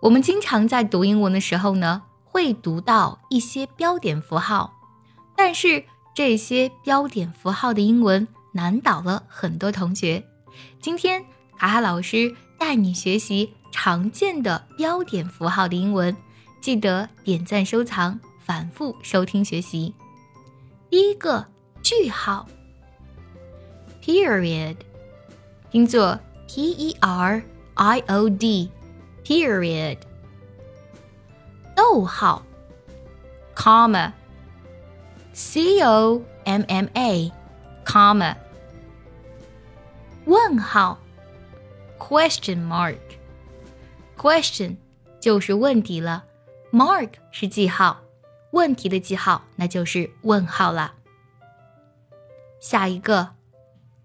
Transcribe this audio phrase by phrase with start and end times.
[0.00, 4.72] 我们经常在读英文的时候呢，会读到一些标点符号，
[5.36, 10.24] 但是这些标点符号的英文难倒了很多同学。
[10.80, 11.24] 今天
[11.58, 16.16] 卡卡老师带你学习常见的标点符号的英文，
[16.60, 19.92] 记得点赞收藏，反复收听学习。
[20.88, 21.44] 第一个
[21.82, 22.46] 句号
[24.02, 24.76] ，period，
[25.72, 27.42] 拼作 p e r
[27.74, 28.70] i o d
[29.27, 29.97] d，period。
[31.75, 32.43] 逗号，
[33.55, 38.35] comma，c o m m a，comma。
[40.25, 40.99] 问号，
[41.99, 44.77] question mark，question
[45.19, 46.25] 就是问题了，
[46.71, 48.01] mark 是记号，
[48.51, 50.93] 问题的记号那就是问号了。
[52.61, 53.29] 下一个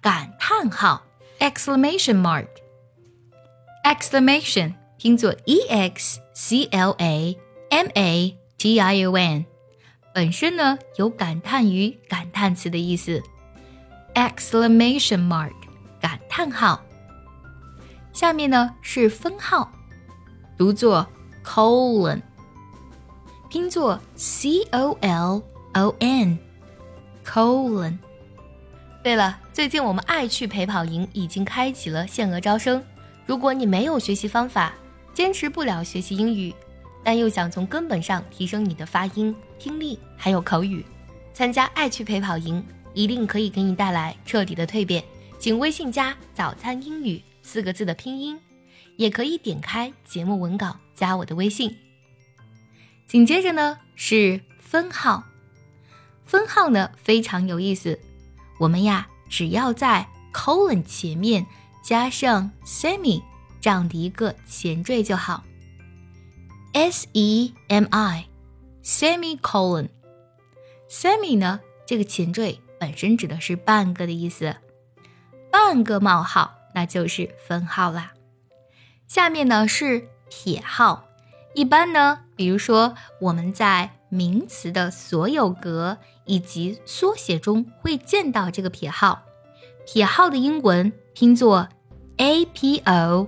[0.00, 1.02] 感叹号，
[1.40, 7.37] exclamation mark，exclamation 拼作 e x c l a
[7.69, 9.45] m a t i o n，
[10.13, 13.23] 本身呢有感叹语、感叹词的意思
[14.13, 15.53] ，exclamation mark。
[16.01, 16.83] 感叹号，
[18.11, 19.71] 下面呢是分号，
[20.57, 21.07] 读作
[21.45, 22.21] colon，
[23.49, 25.41] 拼作 c o l
[25.75, 27.97] o n，colon。
[29.01, 32.83] 对了，最近我们爱趣陪跑营已经开启了限额招生。
[33.25, 34.73] 如果你没有学习方法，
[35.19, 36.55] 坚持不了学习英语，
[37.03, 40.81] 但又想从根本上提升你的发音、听力还有口语，
[41.33, 45.03] 参加爱趣陪跑营一定可以给你带来彻底的蜕变。
[45.37, 48.39] 请微信加“早餐英语”四个字的拼音，
[48.95, 51.75] 也可以点开节目文稿加我的微信。
[53.05, 55.25] 紧接着呢是分号，
[56.23, 57.99] 分号呢非常有意思，
[58.57, 61.45] 我们呀只要在 colon 前面
[61.83, 63.21] 加上 semi
[63.61, 65.43] 这样的一个前缀就好
[66.73, 68.27] ，s e m i
[68.83, 69.89] semi colon
[70.89, 74.55] semi 呢这个前缀本身指的是半个的意思。
[75.51, 78.13] 半个冒号，那就是分号啦。
[79.07, 81.05] 下面呢是撇号，
[81.55, 89.23] 一般呢，比如说我们在名词的所有格以及缩写中会见到这个撇号。
[89.85, 91.67] 撇号的英文拼作
[92.17, 93.27] a p o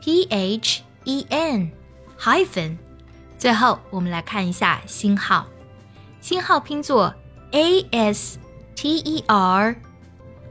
[0.00, 1.70] p h e n
[2.18, 2.78] hyphen。
[3.38, 5.46] 最后我们来看一下星号，
[6.20, 7.14] 星号拼作
[7.52, 8.38] a s
[8.74, 9.80] t e r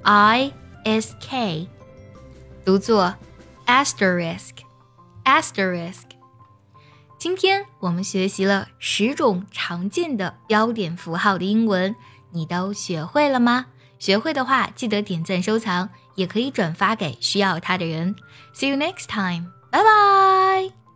[0.03, 0.53] i
[0.83, 1.67] s k。
[2.63, 3.15] 读作
[3.65, 6.03] asterisk，asterisk。
[7.17, 11.95] 今天我们学习了十种常见的标点符号的英文，
[12.31, 13.65] 你都学会了吗？
[13.99, 18.15] 学会的话，记得点赞收藏，也可以转发给需要它的人。
[18.53, 20.86] See you next time，拜拜。